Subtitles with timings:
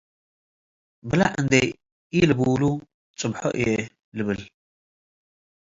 [1.09, 1.53] “ብለዕ” እንዴ
[2.17, 2.73] ኢልቡሉ፤፡
[3.19, 3.61] “ጽብሖ እዬ”
[4.17, 4.41] ልብል።